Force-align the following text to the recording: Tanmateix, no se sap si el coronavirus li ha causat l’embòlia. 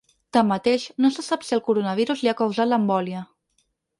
Tanmateix, 0.35 0.85
no 1.03 1.11
se 1.17 1.25
sap 1.25 1.45
si 1.49 1.53
el 1.59 1.61
coronavirus 1.69 2.23
li 2.25 2.31
ha 2.33 2.35
causat 2.41 2.71
l’embòlia. 2.71 3.25